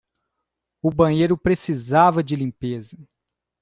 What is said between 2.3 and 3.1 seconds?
limpeza.